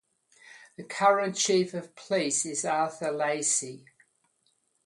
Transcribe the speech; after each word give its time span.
The 0.77 0.83
current 0.83 1.35
Chief 1.35 1.75
of 1.75 1.95
Police 1.95 2.43
is 2.47 2.65
Arthur 2.65 3.11
Lacy. 3.11 3.85